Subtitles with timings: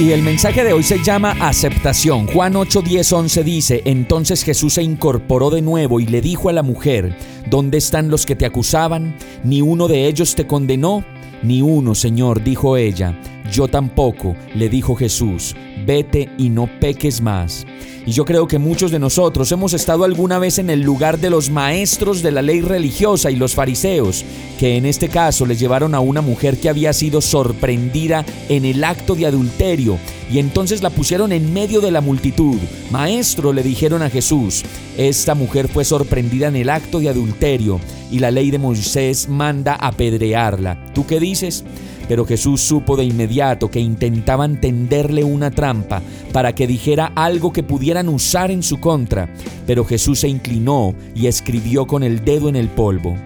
[0.00, 2.26] Y el mensaje de hoy se llama aceptación.
[2.26, 6.54] Juan 8, 10, 11 dice, entonces Jesús se incorporó de nuevo y le dijo a
[6.54, 7.14] la mujer,
[7.50, 9.14] ¿dónde están los que te acusaban?
[9.44, 11.04] ¿Ni uno de ellos te condenó?
[11.42, 13.14] Ni uno, Señor, dijo ella.
[13.52, 15.54] Yo tampoco, le dijo Jesús,
[15.90, 17.66] vete y no peques más.
[18.06, 21.30] Y yo creo que muchos de nosotros hemos estado alguna vez en el lugar de
[21.30, 24.24] los maestros de la ley religiosa y los fariseos,
[24.60, 28.84] que en este caso les llevaron a una mujer que había sido sorprendida en el
[28.84, 29.98] acto de adulterio
[30.30, 32.58] y entonces la pusieron en medio de la multitud.
[32.92, 34.62] Maestro, le dijeron a Jesús,
[34.96, 39.74] esta mujer fue sorprendida en el acto de adulterio y la ley de Moisés manda
[39.74, 40.92] apedrearla.
[40.94, 41.64] ¿Tú qué dices?
[42.08, 47.62] Pero Jesús supo de inmediato que intentaban tenderle una trampa para que dijera algo que
[47.62, 49.32] pudieran usar en su contra.
[49.66, 53.16] Pero Jesús se inclinó y escribió con el dedo en el polvo.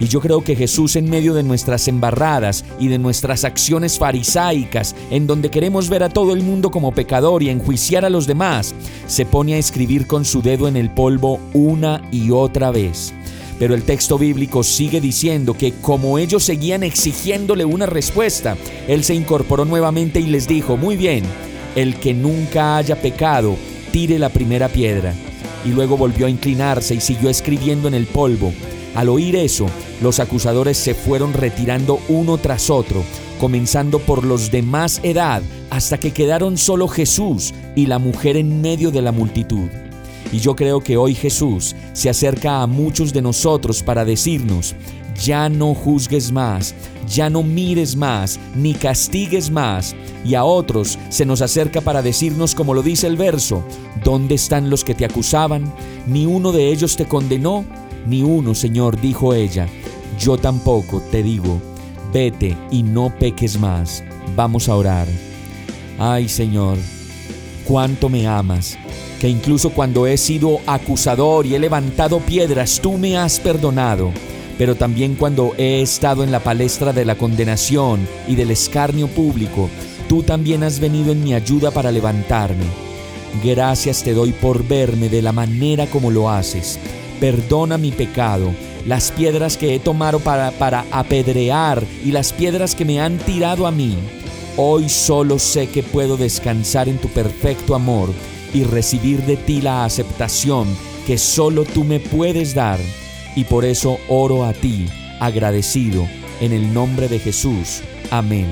[0.00, 4.94] Y yo creo que Jesús en medio de nuestras embarradas y de nuestras acciones farisaicas,
[5.10, 8.74] en donde queremos ver a todo el mundo como pecador y enjuiciar a los demás,
[9.06, 13.14] se pone a escribir con su dedo en el polvo una y otra vez.
[13.58, 18.56] Pero el texto bíblico sigue diciendo que como ellos seguían exigiéndole una respuesta,
[18.88, 21.24] Él se incorporó nuevamente y les dijo, muy bien,
[21.76, 23.56] el que nunca haya pecado,
[23.92, 25.14] tire la primera piedra.
[25.64, 28.52] Y luego volvió a inclinarse y siguió escribiendo en el polvo.
[28.94, 29.66] Al oír eso,
[30.02, 33.02] los acusadores se fueron retirando uno tras otro,
[33.40, 38.60] comenzando por los de más edad, hasta que quedaron solo Jesús y la mujer en
[38.60, 39.68] medio de la multitud.
[40.34, 44.74] Y yo creo que hoy Jesús se acerca a muchos de nosotros para decirnos,
[45.22, 46.74] ya no juzgues más,
[47.06, 49.94] ya no mires más, ni castigues más.
[50.24, 53.62] Y a otros se nos acerca para decirnos, como lo dice el verso,
[54.02, 55.72] ¿dónde están los que te acusaban?
[56.08, 57.64] Ni uno de ellos te condenó,
[58.04, 59.68] ni uno, Señor, dijo ella.
[60.18, 61.62] Yo tampoco te digo,
[62.12, 64.02] vete y no peques más.
[64.34, 65.06] Vamos a orar.
[65.96, 66.76] Ay, Señor,
[67.66, 68.78] cuánto me amas
[69.24, 74.12] que incluso cuando he sido acusador y he levantado piedras, tú me has perdonado.
[74.58, 79.70] Pero también cuando he estado en la palestra de la condenación y del escarnio público,
[80.10, 82.66] tú también has venido en mi ayuda para levantarme.
[83.42, 86.78] Gracias te doy por verme de la manera como lo haces.
[87.18, 88.52] Perdona mi pecado,
[88.86, 93.70] las piedras que he tomado para, apedrear y las piedras que me han tirado a
[93.70, 93.96] mí.
[94.56, 98.12] Hoy solo sé que puedo descansar en tu perfecto amor
[98.52, 100.68] y recibir de ti la aceptación
[101.08, 102.78] que solo tú me puedes dar.
[103.34, 104.86] Y por eso oro a ti,
[105.18, 106.06] agradecido,
[106.40, 107.82] en el nombre de Jesús.
[108.12, 108.48] Amén.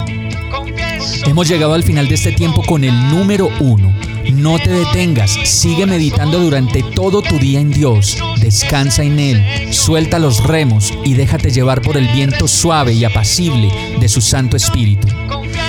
[1.25, 3.95] Hemos llegado al final de este tiempo con el número uno.
[4.35, 10.19] No te detengas, sigue meditando durante todo tu día en Dios, descansa en Él, suelta
[10.19, 13.71] los remos y déjate llevar por el viento suave y apacible
[14.01, 15.09] de su Santo Espíritu.